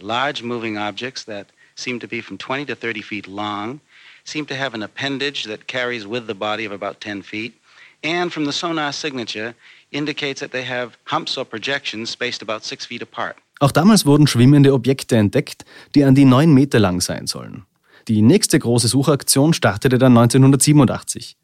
large 0.00 0.42
moving 0.42 0.78
objects 0.78 1.24
that 1.24 1.48
seem 1.74 2.00
to 2.00 2.08
be 2.08 2.22
from 2.22 2.38
20 2.38 2.64
to 2.64 2.74
30 2.74 3.02
feet 3.02 3.28
long, 3.28 3.80
seem 4.24 4.46
to 4.46 4.56
have 4.56 4.72
an 4.72 4.82
appendage 4.82 5.44
that 5.44 5.66
carries 5.66 6.06
with 6.06 6.26
the 6.26 6.34
body 6.34 6.64
of 6.64 6.72
about 6.72 7.02
10 7.02 7.20
feet, 7.20 7.54
and 8.02 8.32
from 8.32 8.46
the 8.46 8.52
sonar 8.52 8.92
signature, 8.94 9.54
indicates 9.92 10.40
that 10.40 10.52
they 10.52 10.62
have 10.62 10.96
humps 11.04 11.36
or 11.36 11.44
projections 11.44 12.08
spaced 12.08 12.40
about 12.40 12.64
six 12.64 12.86
feet 12.86 13.02
apart. 13.02 13.36
Auch 13.60 13.72
damals 13.72 14.06
wurden 14.06 14.26
schwimmende 14.26 14.72
Objekte 14.72 15.16
entdeckt, 15.16 15.64
die 15.94 16.04
an 16.04 16.14
die 16.14 16.24
neun 16.24 16.52
Meter 16.52 16.78
lang 16.78 17.00
sein 17.00 17.26
sollen. 17.26 17.64
Die 18.06 18.22
nächste 18.22 18.58
große 18.58 18.88
Suchaktion 18.88 19.52
startete 19.52 19.98
dann 19.98 20.16
1987. 20.16 21.36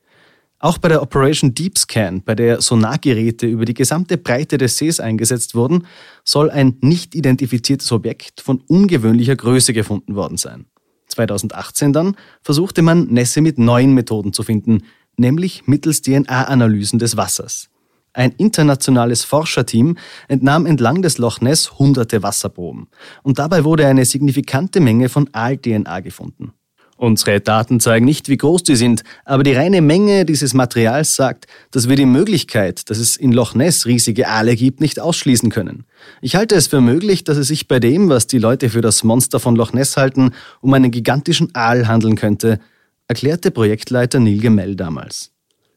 Auch 0.61 0.79
bei 0.79 0.89
der 0.89 1.03
Operation 1.03 1.55
Deep 1.55 1.77
Scan, 1.77 2.23
bei 2.25 2.35
der 2.35 2.63
Sonargeräte 2.63 3.47
über 3.47 3.67
die 3.67 3.75
gesamte 3.75 4.17
Breite 4.17 4.57
des 4.57 4.79
Sees 4.79 4.99
eingesetzt 4.99 5.55
wurden, 5.55 5.87
soll 6.25 6.51
ein 6.51 6.79
nicht 6.81 7.15
identifiziertes 7.15 7.93
Objekt 7.93 8.41
von 8.41 8.63
ungewöhnlicher 8.67 9.37
Größe 9.37 9.75
gefunden 9.75 10.15
worden 10.15 10.39
sein. 10.39 10.65
2018 11.09 11.93
dann 11.93 12.17
versuchte 12.41 12.81
man, 12.81 13.09
Nässe 13.09 13.41
mit 13.41 13.59
neuen 13.59 13.93
Methoden 13.93 14.33
zu 14.33 14.43
finden, 14.43 14.85
nämlich 15.17 15.67
mittels 15.67 16.01
DNA-Analysen 16.01 16.99
des 16.99 17.17
Wassers. 17.17 17.69
Ein 18.15 18.31
internationales 18.39 19.25
Forscherteam 19.25 19.99
entnahm 20.29 20.67
entlang 20.67 21.03
des 21.03 21.19
Loch 21.19 21.41
Ness 21.41 21.79
hunderte 21.79 22.23
Wasserproben 22.23 22.87
und 23.25 23.41
dabei 23.41 23.65
wurde 23.65 23.87
eine 23.87 24.05
signifikante 24.05 24.81
Menge 24.81 25.09
von 25.09 25.29
Aal-DNA 25.33 26.01
gefunden. 26.01 26.53
Unsere 26.97 27.41
Daten 27.41 27.81
zeigen 27.81 28.05
nicht, 28.05 28.29
wie 28.29 28.37
groß 28.37 28.63
die 28.63 28.77
sind, 28.77 29.03
aber 29.25 29.43
die 29.43 29.53
reine 29.53 29.83
Menge 29.83 30.25
dieses 30.25 30.55
Materials 30.55 31.17
sagt, 31.17 31.47
dass 31.73 31.89
wir 31.89 31.97
die 31.97 32.07
Möglichkeit, 32.07 32.89
dass 32.89 32.99
es 32.99 33.17
in 33.17 33.33
Loch 33.33 33.57
Ness 33.57 33.85
riesige 33.85 34.29
Aale 34.29 34.55
gibt, 34.55 34.81
nicht 34.81 35.01
ausschließen 35.01 35.51
können. 35.51 35.85
Ich 36.21 36.37
halte 36.37 36.55
es 36.55 36.69
für 36.69 36.81
möglich, 36.81 37.25
dass 37.25 37.37
es 37.37 37.49
sich 37.49 37.67
bei 37.67 37.81
dem, 37.81 38.11
was 38.11 38.29
die 38.29 38.39
Leute 38.39 38.71
für 38.71 38.81
das 38.81 39.03
Monster 39.03 39.41
von 39.41 39.57
Loch 39.57 39.73
Ness 39.73 39.97
halten, 39.97 40.31
um 40.61 40.73
einen 40.73 40.93
gigantischen 40.93 41.53
Aal 41.53 41.89
handeln 41.89 42.15
könnte, 42.15 42.61
erklärte 43.09 43.51
Projektleiter 43.51 44.21
Neil 44.21 44.39
Gemell 44.39 44.77
damals. 44.77 45.33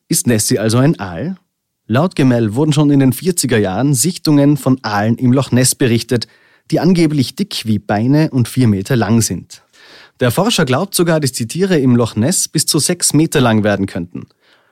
Ist 0.07 0.27
Nessie 0.27 0.59
also 0.59 0.77
ein 0.77 0.99
Aal? 0.99 1.37
Laut 1.89 2.17
Gemell 2.17 2.53
wurden 2.53 2.73
schon 2.73 2.89
in 2.89 2.99
den 2.99 3.13
40er 3.13 3.57
Jahren 3.57 3.93
Sichtungen 3.93 4.57
von 4.57 4.77
Aalen 4.81 5.15
im 5.15 5.31
Loch 5.31 5.51
Ness 5.51 5.73
berichtet, 5.73 6.27
die 6.69 6.81
angeblich 6.81 7.35
dick 7.35 7.61
wie 7.63 7.79
Beine 7.79 8.29
und 8.31 8.49
vier 8.49 8.67
Meter 8.67 8.97
lang 8.97 9.21
sind. 9.21 9.63
Der 10.19 10.31
Forscher 10.31 10.65
glaubt 10.65 10.93
sogar, 10.95 11.21
dass 11.21 11.31
die 11.31 11.47
Tiere 11.47 11.79
im 11.79 11.95
Loch 11.95 12.17
Ness 12.17 12.49
bis 12.49 12.65
zu 12.65 12.79
sechs 12.79 13.13
Meter 13.13 13.39
lang 13.39 13.63
werden 13.63 13.85
könnten. 13.85 14.27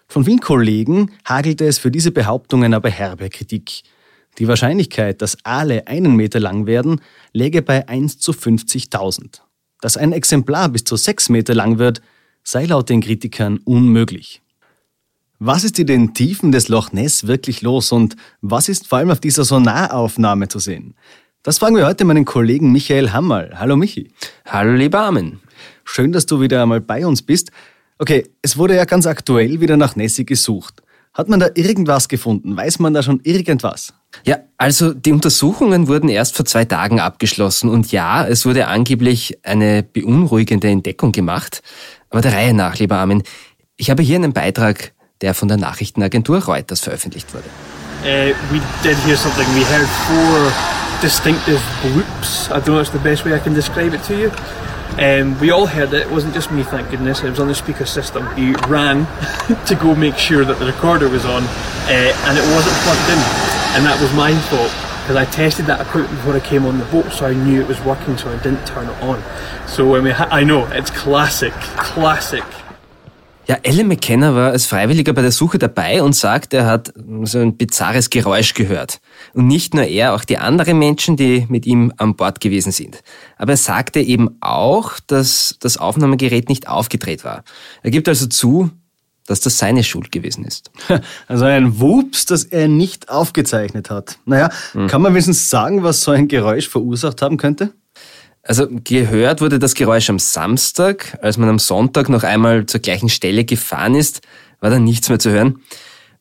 Von 0.09 0.25
vielen 0.25 0.41
Kollegen 0.41 1.11
hagelte 1.23 1.65
es 1.65 1.77
für 1.77 1.89
diese 1.89 2.11
Behauptungen 2.11 2.73
aber 2.73 2.89
herbe 2.89 3.29
Kritik. 3.29 3.83
Die 4.37 4.49
Wahrscheinlichkeit, 4.49 5.21
dass 5.21 5.37
Aale 5.45 5.87
einen 5.87 6.17
Meter 6.17 6.41
lang 6.41 6.65
werden, 6.65 6.99
läge 7.31 7.61
bei 7.61 7.87
1 7.87 8.19
zu 8.19 8.33
50.000. 8.33 9.39
Dass 9.79 9.95
ein 9.95 10.11
Exemplar 10.11 10.67
bis 10.67 10.83
zu 10.83 10.97
sechs 10.97 11.29
Meter 11.29 11.55
lang 11.55 11.77
wird, 11.77 12.01
sei 12.43 12.65
laut 12.65 12.89
den 12.89 12.99
Kritikern 12.99 13.59
unmöglich. 13.59 14.41
Was 15.39 15.65
ist 15.65 15.77
in 15.79 15.87
den 15.87 16.13
Tiefen 16.13 16.53
des 16.53 16.69
Loch 16.69 16.93
Ness 16.93 17.27
wirklich 17.27 17.61
los 17.61 17.91
und 17.91 18.15
was 18.41 18.69
ist 18.69 18.87
vor 18.87 18.99
allem 18.99 19.11
auf 19.11 19.19
dieser 19.19 19.43
Sonaraufnahme 19.43 20.47
zu 20.47 20.59
sehen? 20.59 20.95
Das 21.43 21.57
fragen 21.57 21.75
wir 21.75 21.85
heute 21.85 22.05
meinen 22.05 22.23
Kollegen 22.23 22.71
Michael 22.71 23.11
Hammerl. 23.11 23.51
Hallo 23.59 23.75
Michi. 23.75 24.13
Hallo 24.45 24.71
lieber 24.71 25.01
Armin. 25.01 25.41
Schön, 25.83 26.13
dass 26.13 26.25
du 26.25 26.39
wieder 26.39 26.63
einmal 26.63 26.79
bei 26.79 27.05
uns 27.05 27.21
bist. 27.21 27.51
Okay, 27.99 28.29
es 28.41 28.55
wurde 28.55 28.77
ja 28.77 28.85
ganz 28.85 29.07
aktuell 29.07 29.59
wieder 29.59 29.75
nach 29.75 29.97
Nessie 29.97 30.25
gesucht. 30.25 30.81
Hat 31.13 31.27
man 31.27 31.41
da 31.41 31.49
irgendwas 31.53 32.07
gefunden? 32.07 32.55
Weiß 32.55 32.79
man 32.79 32.93
da 32.93 33.03
schon 33.03 33.19
irgendwas? 33.23 33.93
Ja, 34.23 34.37
also 34.57 34.93
die 34.93 35.11
Untersuchungen 35.11 35.89
wurden 35.89 36.07
erst 36.07 36.37
vor 36.37 36.45
zwei 36.45 36.63
Tagen 36.63 37.01
abgeschlossen 37.01 37.69
und 37.69 37.91
ja, 37.91 38.25
es 38.25 38.45
wurde 38.45 38.67
angeblich 38.67 39.37
eine 39.43 39.83
beunruhigende 39.83 40.69
Entdeckung 40.69 41.11
gemacht. 41.11 41.61
Aber 42.09 42.21
der 42.21 42.31
Reihe 42.31 42.53
nach, 42.53 42.79
lieber 42.79 42.95
Armin, 42.95 43.23
ich 43.77 43.89
habe 43.89 44.01
hier 44.01 44.15
einen 44.15 44.31
Beitrag, 44.31 44.93
der 45.25 45.33
von 45.33 45.47
der 45.47 45.57
Nachrichtenagentur 45.57 46.43
Reuters 46.43 46.81
veröffentlicht 46.81 47.33
wurde. 47.33 47.49
Uh, 48.03 48.35
we 48.51 48.61
did 48.83 48.95
hear 49.05 49.17
something. 49.17 49.47
We 49.55 49.65
heard 49.65 49.87
four 50.07 50.51
distinctive 51.01 51.59
bloops. 51.81 52.51
I 52.51 52.59
don't 52.59 52.75
know 52.75 52.79
it's 52.79 52.91
the 52.91 52.99
best 52.99 53.25
way 53.25 53.33
I 53.33 53.39
can 53.39 53.55
describe 53.55 53.95
it 53.95 54.03
to 54.03 54.13
you. 54.13 54.31
Um, 54.99 55.35
we 55.41 55.49
all 55.51 55.65
heard 55.65 55.91
it. 55.93 56.05
It 56.05 56.11
wasn't 56.11 56.35
just 56.35 56.51
me, 56.51 56.61
thank 56.61 56.91
goodness. 56.91 57.23
It 57.23 57.31
was 57.31 57.39
on 57.39 57.47
the 57.47 57.55
speaker 57.55 57.87
system. 57.87 58.23
We 58.35 58.53
ran 58.69 59.07
to 59.65 59.75
go 59.75 59.95
make 59.95 60.17
sure 60.17 60.45
that 60.45 60.59
the 60.59 60.67
recorder 60.67 61.09
was 61.09 61.25
on, 61.25 61.43
uh, 61.43 62.27
and 62.27 62.37
it 62.37 62.45
wasn't 62.53 62.75
plugged 62.85 63.09
in. 63.09 63.19
And 63.75 63.85
that 63.85 63.97
was 63.99 64.13
my 64.13 64.31
fault 64.49 64.71
because 65.01 65.17
I 65.17 65.25
tested 65.25 65.65
that 65.65 65.81
equipment 65.81 66.15
before 66.17 66.35
I 66.35 66.39
came 66.39 66.65
on 66.65 66.77
the 66.77 66.85
boat, 66.85 67.11
so 67.11 67.25
I 67.25 67.33
knew 67.33 67.61
it 67.61 67.67
was 67.67 67.81
working, 67.81 68.17
so 68.17 68.29
I 68.29 68.37
didn't 68.43 68.65
turn 68.67 68.87
it 68.87 69.01
on. 69.01 69.21
So 69.67 69.89
when 69.89 70.03
we, 70.03 70.11
I 70.11 70.43
know 70.43 70.67
it's 70.67 70.91
classic, 70.91 71.53
classic. 71.77 72.43
Ja, 73.47 73.57
Alan 73.63 73.87
McKenna 73.87 74.33
war 74.33 74.51
als 74.51 74.65
Freiwilliger 74.65 75.13
bei 75.13 75.21
der 75.21 75.31
Suche 75.31 75.59
dabei 75.59 76.01
und 76.01 76.15
sagt, 76.15 76.53
er 76.55 76.65
hat 76.65 76.91
so 77.23 77.37
ein 77.37 77.57
bizarres 77.57 78.09
Geräusch 78.09 78.55
gehört. 78.55 78.99
Und 79.33 79.45
nicht 79.45 79.75
nur 79.75 79.83
er, 79.83 80.15
auch 80.15 80.23
die 80.25 80.39
anderen 80.39 80.79
Menschen, 80.79 81.15
die 81.15 81.45
mit 81.47 81.67
ihm 81.67 81.93
an 81.97 82.15
Bord 82.15 82.41
gewesen 82.41 82.71
sind. 82.71 83.03
Aber 83.37 83.53
er 83.53 83.57
sagte 83.57 83.99
eben 83.99 84.37
auch, 84.41 84.93
dass 85.05 85.57
das 85.59 85.77
Aufnahmegerät 85.77 86.49
nicht 86.49 86.67
aufgedreht 86.67 87.23
war. 87.23 87.43
Er 87.83 87.91
gibt 87.91 88.07
also 88.09 88.25
zu, 88.25 88.71
dass 89.27 89.41
das 89.41 89.59
seine 89.59 89.83
Schuld 89.83 90.11
gewesen 90.11 90.43
ist. 90.43 90.71
Also 91.27 91.45
ein 91.45 91.79
Wups, 91.79 92.25
das 92.25 92.45
er 92.45 92.67
nicht 92.67 93.09
aufgezeichnet 93.09 93.91
hat. 93.91 94.17
Naja, 94.25 94.49
Hm. 94.71 94.87
kann 94.87 95.03
man 95.03 95.13
wenigstens 95.13 95.49
sagen, 95.51 95.83
was 95.83 96.01
so 96.01 96.09
ein 96.11 96.27
Geräusch 96.27 96.67
verursacht 96.67 97.21
haben 97.21 97.37
könnte? 97.37 97.73
Also 98.47 98.67
gehört 98.69 99.41
wurde 99.41 99.57
das 99.57 99.73
Geräusch 99.73 100.09
am 100.09 100.19
Samstag, 100.19 101.17
als 101.21 101.37
man 101.37 101.49
am 101.49 101.57
Sonntag 101.57 102.09
noch 102.09 102.23
einmal 102.23 102.67
zur 102.67 102.79
gleichen 102.79 103.09
Stelle 103.09 103.43
gefahren 103.43 103.95
ist, 103.95 104.21
war 104.59 104.69
dann 104.69 104.83
nichts 104.83 105.09
mehr 105.09 105.17
zu 105.17 105.31
hören. 105.31 105.61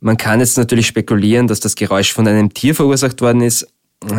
Man 0.00 0.16
kann 0.16 0.40
jetzt 0.40 0.57
natürlich 0.57 0.87
spekulieren, 0.87 1.49
dass 1.49 1.61
das 1.61 1.75
Geräusch 1.75 2.12
von 2.12 2.26
einem 2.26 2.52
Tier 2.54 2.75
verursacht 2.75 3.21
worden 3.21 3.43
ist, 3.43 3.66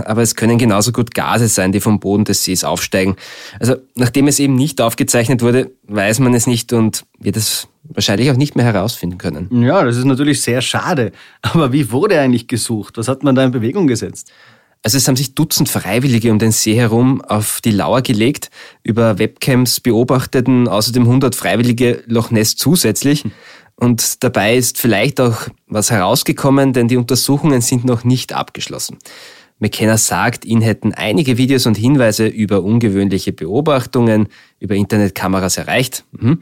aber 0.06 0.22
es 0.22 0.36
können 0.36 0.58
genauso 0.58 0.92
gut 0.92 1.16
Gase 1.16 1.48
sein, 1.48 1.72
die 1.72 1.80
vom 1.80 2.00
Boden 2.00 2.26
des 2.26 2.44
Sees 2.44 2.64
aufsteigen. 2.64 3.16
Also 3.60 3.76
nachdem 3.96 4.28
es 4.28 4.40
eben 4.40 4.56
nicht 4.56 4.82
aufgezeichnet 4.82 5.42
wurde, 5.42 5.72
weiß 5.88 6.20
man 6.20 6.34
es 6.36 6.46
nicht 6.46 6.74
und 6.74 7.06
wird 7.20 7.38
es 7.38 7.68
wahrscheinlich 7.84 8.32
auch 8.32 8.36
nicht 8.36 8.56
mehr 8.56 8.66
herausfinden 8.66 9.18
können. 9.18 9.64
Ja, 9.64 9.84
das 9.84 9.98
ist 9.98 10.06
natürlich 10.06 10.42
sehr 10.42 10.62
schade. 10.62 11.12
Aber 11.42 11.72
wie 11.72 11.92
wurde 11.92 12.20
eigentlich 12.20 12.48
gesucht? 12.48 12.98
Was 12.98 13.08
hat 13.08 13.24
man 13.24 13.36
da 13.36 13.44
in 13.44 13.52
Bewegung 13.52 13.88
gesetzt? 13.88 14.32
Also 14.86 15.00
es 15.00 15.08
haben 15.08 15.16
sich 15.16 15.34
Dutzend 15.34 15.68
Freiwillige 15.68 16.32
um 16.32 16.38
den 16.38 16.52
See 16.52 16.76
herum 16.76 17.20
auf 17.24 17.60
die 17.60 17.72
Lauer 17.72 18.04
gelegt. 18.04 18.52
Über 18.84 19.18
Webcams 19.18 19.80
beobachteten 19.80 20.68
außerdem 20.68 21.02
100 21.02 21.34
Freiwillige 21.34 22.04
Loch 22.06 22.30
Ness 22.30 22.56
zusätzlich. 22.56 23.24
Und 23.76 24.24
dabei 24.24 24.56
ist 24.56 24.78
vielleicht 24.78 25.20
auch 25.20 25.48
was 25.66 25.90
herausgekommen, 25.90 26.72
denn 26.72 26.88
die 26.88 26.98
Untersuchungen 26.98 27.62
sind 27.62 27.84
noch 27.84 28.04
nicht 28.04 28.34
abgeschlossen. 28.34 29.00
McKenna 29.58 29.98
sagt, 29.98 30.46
ihn 30.46 30.62
hätten 30.62 30.94
einige 30.94 31.40
Videos 31.40 31.66
und 31.66 31.78
Hinweise 31.78 32.28
über 32.28 32.62
ungewöhnliche 32.62 33.34
Beobachtungen 33.34 34.28
über 34.60 34.76
Internetkameras 34.76 35.58
erreicht. 35.58 36.04
Mhm. 36.12 36.42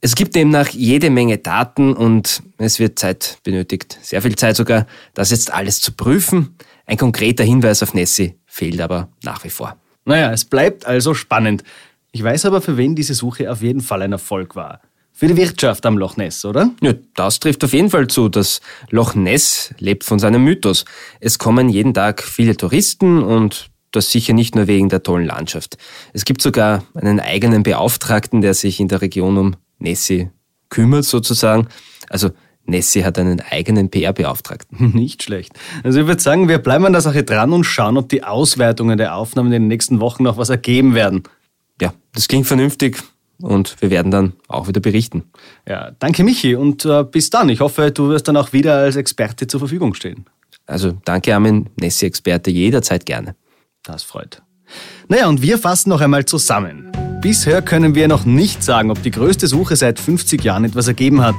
Es 0.00 0.16
gibt 0.16 0.34
demnach 0.34 0.70
jede 0.70 1.10
Menge 1.10 1.38
Daten 1.38 1.92
und 1.92 2.42
es 2.56 2.80
wird 2.80 2.98
Zeit 2.98 3.38
benötigt, 3.44 3.98
sehr 4.02 4.20
viel 4.20 4.34
Zeit 4.34 4.56
sogar, 4.56 4.88
das 5.14 5.30
jetzt 5.30 5.52
alles 5.52 5.80
zu 5.80 5.92
prüfen. 5.92 6.56
Ein 6.88 6.96
konkreter 6.96 7.44
Hinweis 7.44 7.82
auf 7.82 7.92
Nessie 7.92 8.36
fehlt 8.46 8.80
aber 8.80 9.10
nach 9.22 9.44
wie 9.44 9.50
vor. 9.50 9.76
Naja, 10.06 10.32
es 10.32 10.46
bleibt 10.46 10.86
also 10.86 11.12
spannend. 11.12 11.62
Ich 12.12 12.24
weiß 12.24 12.46
aber, 12.46 12.62
für 12.62 12.78
wen 12.78 12.96
diese 12.96 13.12
Suche 13.12 13.52
auf 13.52 13.60
jeden 13.60 13.82
Fall 13.82 14.00
ein 14.00 14.12
Erfolg 14.12 14.56
war. 14.56 14.80
Für 15.12 15.26
die 15.26 15.36
Wirtschaft 15.36 15.84
am 15.84 15.98
Loch 15.98 16.16
Ness, 16.16 16.46
oder? 16.46 16.70
Ja, 16.80 16.94
das 17.14 17.40
trifft 17.40 17.62
auf 17.62 17.74
jeden 17.74 17.90
Fall 17.90 18.06
zu. 18.06 18.30
Das 18.30 18.62
Loch 18.88 19.14
Ness 19.14 19.74
lebt 19.78 20.02
von 20.02 20.18
seinem 20.18 20.42
Mythos. 20.42 20.86
Es 21.20 21.38
kommen 21.38 21.68
jeden 21.68 21.92
Tag 21.92 22.22
viele 22.22 22.56
Touristen 22.56 23.22
und 23.22 23.68
das 23.90 24.10
sicher 24.10 24.32
nicht 24.32 24.54
nur 24.54 24.66
wegen 24.66 24.88
der 24.88 25.02
tollen 25.02 25.26
Landschaft. 25.26 25.76
Es 26.14 26.24
gibt 26.24 26.40
sogar 26.40 26.84
einen 26.94 27.20
eigenen 27.20 27.64
Beauftragten, 27.64 28.40
der 28.40 28.54
sich 28.54 28.80
in 28.80 28.88
der 28.88 29.02
Region 29.02 29.36
um 29.36 29.56
Nessie 29.78 30.30
kümmert 30.70 31.04
sozusagen. 31.04 31.68
Also 32.08 32.30
Nessie 32.68 33.04
hat 33.04 33.18
einen 33.18 33.40
eigenen 33.40 33.90
PR-Beauftragten. 33.90 34.92
Nicht 34.94 35.22
schlecht. 35.22 35.52
Also 35.82 36.00
ich 36.00 36.06
würde 36.06 36.22
sagen, 36.22 36.48
wir 36.48 36.58
bleiben 36.58 36.84
an 36.84 36.92
der 36.92 37.00
Sache 37.00 37.24
dran 37.24 37.52
und 37.52 37.64
schauen, 37.64 37.96
ob 37.96 38.08
die 38.08 38.24
Auswertungen 38.24 38.98
der 38.98 39.16
Aufnahmen 39.16 39.48
in 39.52 39.62
den 39.62 39.68
nächsten 39.68 40.00
Wochen 40.00 40.22
noch 40.22 40.36
was 40.36 40.50
ergeben 40.50 40.94
werden. 40.94 41.22
Ja, 41.80 41.94
das 42.12 42.28
klingt 42.28 42.46
vernünftig 42.46 42.98
und 43.40 43.76
wir 43.80 43.90
werden 43.90 44.10
dann 44.10 44.34
auch 44.48 44.68
wieder 44.68 44.80
berichten. 44.80 45.24
Ja, 45.66 45.92
danke 45.98 46.24
Michi 46.24 46.54
und 46.54 46.84
äh, 46.84 47.04
bis 47.04 47.30
dann. 47.30 47.48
Ich 47.48 47.60
hoffe, 47.60 47.90
du 47.90 48.10
wirst 48.10 48.28
dann 48.28 48.36
auch 48.36 48.52
wieder 48.52 48.74
als 48.76 48.96
Experte 48.96 49.46
zur 49.46 49.60
Verfügung 49.60 49.94
stehen. 49.94 50.26
Also 50.66 50.92
danke 51.04 51.34
Armin, 51.34 51.70
Nessie-Experte 51.80 52.50
jederzeit 52.50 53.06
gerne. 53.06 53.34
Das 53.82 54.02
freut. 54.02 54.42
Naja, 55.08 55.28
und 55.28 55.40
wir 55.40 55.56
fassen 55.56 55.88
noch 55.88 56.02
einmal 56.02 56.26
zusammen. 56.26 56.92
Bisher 57.22 57.62
können 57.62 57.94
wir 57.94 58.06
noch 58.06 58.26
nicht 58.26 58.62
sagen, 58.62 58.90
ob 58.90 59.02
die 59.02 59.10
größte 59.10 59.46
Suche 59.46 59.76
seit 59.76 59.98
50 59.98 60.44
Jahren 60.44 60.64
etwas 60.64 60.86
ergeben 60.86 61.22
hat. 61.22 61.36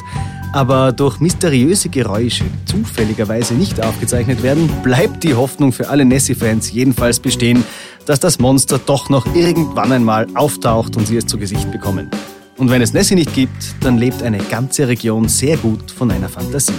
Aber 0.52 0.92
durch 0.92 1.20
mysteriöse 1.20 1.90
Geräusche, 1.90 2.44
die 2.44 2.66
zufälligerweise 2.66 3.54
nicht 3.54 3.84
aufgezeichnet 3.84 4.42
werden, 4.42 4.70
bleibt 4.84 5.24
die 5.24 5.36
Hoffnung 5.36 5.72
für 5.72 5.90
alle 5.90 6.06
Nessie-Fans 6.06 6.72
jedenfalls 6.72 7.20
bestehen, 7.20 7.64
dass 8.06 8.20
das 8.20 8.40
Monster 8.40 8.80
doch 8.84 9.10
noch 9.10 9.36
irgendwann 9.36 9.92
einmal 9.92 10.28
auftaucht 10.34 10.98
und 10.98 11.06
sie 11.06 11.18
es 11.18 11.28
zu 11.28 11.38
Gesicht 11.38 11.72
bekommen. 11.72 12.10
Und 12.58 12.72
wenn 12.72 12.82
es 12.82 12.94
Nessie 12.94 13.16
nicht 13.16 13.34
gibt, 13.34 13.76
dann 13.82 13.98
lebt 13.98 14.24
eine 14.24 14.40
ganze 14.40 14.88
Region 14.88 15.30
sehr 15.30 15.56
gut 15.58 15.92
von 15.92 16.10
einer 16.10 16.28
Fantasie. 16.28 16.74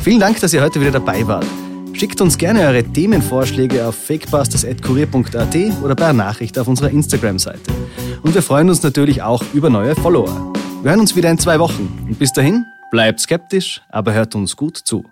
Vielen 0.00 0.20
Dank, 0.20 0.40
dass 0.40 0.52
ihr 0.52 0.62
heute 0.62 0.80
wieder 0.80 0.92
dabei 0.92 1.26
wart. 1.26 1.46
Schickt 1.94 2.20
uns 2.20 2.38
gerne 2.38 2.60
eure 2.60 2.84
Themenvorschläge 2.84 3.86
auf 3.86 3.96
fakebusters.kurier.at 3.96 5.56
oder 5.82 5.94
per 5.94 6.12
Nachricht 6.12 6.58
auf 6.58 6.68
unserer 6.68 6.90
Instagram-Seite. 6.90 7.72
Und 8.22 8.34
wir 8.34 8.42
freuen 8.42 8.68
uns 8.68 8.82
natürlich 8.82 9.22
auch 9.22 9.42
über 9.52 9.70
neue 9.70 9.94
Follower. 9.94 10.52
Wir 10.82 10.90
hören 10.90 11.00
uns 11.00 11.16
wieder 11.16 11.30
in 11.30 11.38
zwei 11.38 11.58
Wochen. 11.58 12.06
Und 12.08 12.18
bis 12.18 12.32
dahin, 12.32 12.66
bleibt 12.94 13.18
skeptisch, 13.18 13.82
aber 13.88 14.12
hört 14.12 14.36
uns 14.36 14.54
gut 14.54 14.76
zu. 14.76 15.04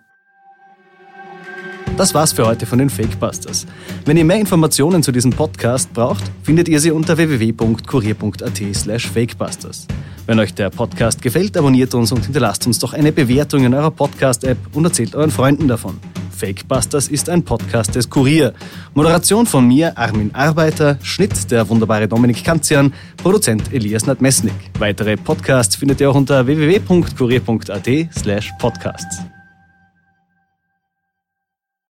Das 1.96 2.14
war's 2.14 2.32
für 2.32 2.46
heute 2.46 2.64
von 2.64 2.78
den 2.78 2.88
Fakebusters. 2.88 3.66
Wenn 4.04 4.16
ihr 4.16 4.24
mehr 4.24 4.38
Informationen 4.38 5.02
zu 5.02 5.10
diesem 5.10 5.32
Podcast 5.32 5.92
braucht, 5.92 6.22
findet 6.44 6.68
ihr 6.68 6.78
sie 6.78 6.92
unter 6.92 7.16
www.kurier.at 7.16 8.62
slash 8.72 9.08
fakebusters. 9.08 9.88
Wenn 10.26 10.38
euch 10.38 10.54
der 10.54 10.70
Podcast 10.70 11.20
gefällt, 11.22 11.56
abonniert 11.56 11.92
uns 11.94 12.12
und 12.12 12.24
hinterlasst 12.24 12.68
uns 12.68 12.78
doch 12.78 12.92
eine 12.92 13.10
Bewertung 13.10 13.64
in 13.64 13.74
eurer 13.74 13.90
Podcast-App 13.90 14.58
und 14.74 14.84
erzählt 14.84 15.16
euren 15.16 15.32
Freunden 15.32 15.66
davon. 15.66 15.98
Fakebusters 16.42 17.06
ist 17.06 17.28
ein 17.30 17.44
Podcast 17.44 17.94
des 17.94 18.10
Kurier. 18.10 18.52
Moderation 18.94 19.46
von 19.46 19.66
mir, 19.68 19.96
Armin 19.96 20.34
Arbeiter, 20.34 20.98
Schnitt 21.02 21.50
der 21.52 21.68
wunderbare 21.68 22.08
Dominik 22.08 22.42
Kanzian, 22.42 22.92
Produzent 23.16 23.72
Elias 23.72 24.06
Nadmesnik. 24.06 24.54
Weitere 24.80 25.16
Podcasts 25.16 25.76
findet 25.76 26.00
ihr 26.00 26.10
auch 26.10 26.16
unter 26.16 26.44
www.kurier.at 26.44 27.88
slash 28.12 28.50
podcasts. 28.58 29.31